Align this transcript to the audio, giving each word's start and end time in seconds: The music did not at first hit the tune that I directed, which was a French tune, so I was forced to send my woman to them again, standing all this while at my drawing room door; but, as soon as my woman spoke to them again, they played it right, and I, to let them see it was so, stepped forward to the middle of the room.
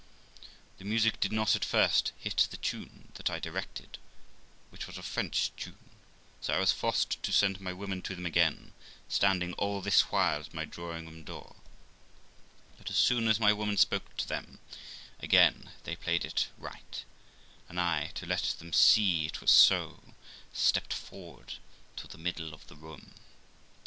The 0.79 0.83
music 0.83 1.19
did 1.19 1.31
not 1.31 1.55
at 1.55 1.63
first 1.63 2.11
hit 2.17 2.47
the 2.49 2.57
tune 2.57 3.09
that 3.17 3.29
I 3.29 3.37
directed, 3.37 3.99
which 4.71 4.87
was 4.87 4.97
a 4.97 5.03
French 5.03 5.51
tune, 5.55 5.91
so 6.41 6.55
I 6.55 6.59
was 6.59 6.71
forced 6.71 7.21
to 7.21 7.31
send 7.31 7.61
my 7.61 7.71
woman 7.71 8.01
to 8.01 8.15
them 8.15 8.25
again, 8.25 8.73
standing 9.07 9.53
all 9.59 9.79
this 9.79 10.01
while 10.11 10.39
at 10.39 10.55
my 10.55 10.65
drawing 10.65 11.05
room 11.05 11.23
door; 11.23 11.55
but, 12.79 12.89
as 12.89 12.97
soon 12.97 13.27
as 13.27 13.39
my 13.39 13.53
woman 13.53 13.77
spoke 13.77 14.17
to 14.17 14.27
them 14.27 14.57
again, 15.19 15.69
they 15.83 15.95
played 15.95 16.25
it 16.25 16.47
right, 16.57 17.03
and 17.69 17.79
I, 17.79 18.07
to 18.15 18.25
let 18.25 18.41
them 18.57 18.73
see 18.73 19.27
it 19.27 19.39
was 19.39 19.51
so, 19.51 20.01
stepped 20.51 20.93
forward 20.93 21.59
to 21.97 22.07
the 22.07 22.17
middle 22.17 22.55
of 22.55 22.65
the 22.65 22.75
room. 22.75 23.13